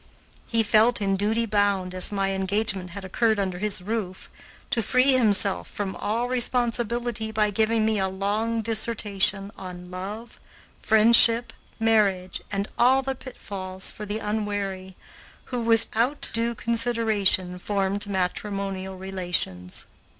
He 0.47 0.63
felt 0.63 0.99
in 0.99 1.15
duty 1.15 1.45
bound, 1.45 1.93
as 1.93 2.11
my 2.11 2.31
engagement 2.31 2.89
had 2.89 3.05
occurred 3.05 3.39
under 3.39 3.59
his 3.59 3.83
roof, 3.83 4.31
to 4.71 4.81
free 4.81 5.11
himself 5.11 5.69
from 5.69 5.95
all 5.95 6.27
responsibility 6.27 7.31
by 7.31 7.51
giving 7.51 7.85
me 7.85 7.99
a 7.99 8.07
long 8.07 8.63
dissertation 8.63 9.51
on 9.55 9.91
love, 9.91 10.39
friendship, 10.81 11.53
marriage, 11.79 12.41
and 12.51 12.67
all 12.79 13.03
the 13.03 13.13
pitfalls 13.13 13.91
for 13.91 14.07
the 14.07 14.17
unwary, 14.17 14.95
who, 15.53 15.61
without 15.61 16.31
due 16.33 16.55
consideration, 16.55 17.59
formed 17.59 18.07
matrimonial 18.07 18.97
relations. 18.97 19.85